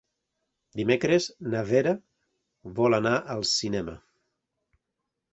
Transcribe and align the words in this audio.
Dimecres 0.79 1.25
na 1.53 1.59
Vera 1.71 1.91
vol 2.79 2.97
anar 2.99 3.11
al 3.35 3.45
cinema. 3.51 3.95